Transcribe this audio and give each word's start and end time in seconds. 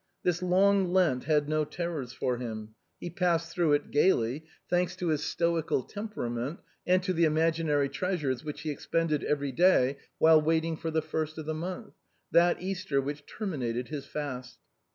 This 0.23 0.41
long 0.41 0.91
Lent 0.91 1.25
had 1.25 1.47
no 1.47 1.63
terrors 1.63 2.11
for 2.11 2.37
him; 2.37 2.73
he 2.99 3.11
passed 3.11 3.51
through 3.53 3.73
it 3.73 3.91
gaily, 3.91 4.45
thanks 4.67 4.95
to 4.95 5.09
his 5.09 5.21
stoical 5.23 5.83
tem 5.83 6.09
perament 6.09 6.57
and 6.87 7.03
to 7.03 7.13
the 7.13 7.25
imaginary 7.25 7.87
treasures 7.87 8.43
which 8.43 8.61
he 8.61 8.71
expended 8.71 9.23
every 9.23 9.51
day 9.51 9.97
while 10.17 10.41
waiting 10.41 10.75
for 10.75 10.89
the 10.89 11.03
first 11.03 11.37
of 11.37 11.45
the 11.45 11.53
month, 11.53 11.93
that 12.31 12.59
Eas 12.63 12.83
ter 12.83 12.99
which 12.99 13.27
terminated 13.27 13.89
his 13.89 14.07
fast. 14.07 14.57